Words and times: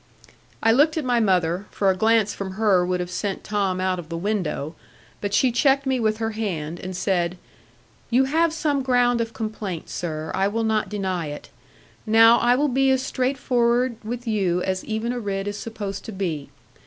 I 0.63 0.71
looked 0.71 0.97
at 0.97 1.05
my 1.05 1.19
mother; 1.19 1.67
for 1.69 1.91
a 1.91 1.95
glance 1.95 2.33
from 2.33 2.53
her 2.53 2.83
would 2.83 2.99
have 2.99 3.11
sent 3.11 3.43
Tom 3.43 3.79
out 3.79 3.99
of 3.99 4.09
the 4.09 4.17
window; 4.17 4.73
but 5.21 5.31
she 5.31 5.51
checked 5.51 5.85
me 5.85 5.99
with 5.99 6.17
her 6.17 6.31
hand, 6.31 6.79
and 6.79 6.97
said, 6.97 7.37
'You 8.09 8.23
have 8.23 8.51
some 8.51 8.81
ground 8.81 9.21
of 9.21 9.31
complaint, 9.31 9.89
sir; 9.91 10.31
I 10.33 10.47
will 10.47 10.63
not 10.63 10.89
deny 10.89 11.27
it. 11.27 11.51
Now 12.07 12.39
I 12.39 12.55
will 12.55 12.67
be 12.67 12.89
as 12.89 13.03
straight 13.03 13.37
forward 13.37 13.95
with 14.03 14.25
you, 14.27 14.63
as 14.63 14.83
even 14.85 15.13
a 15.13 15.19
Ridd 15.19 15.47
is 15.47 15.59
supposed 15.59 16.03
to 16.05 16.11
be. 16.11 16.49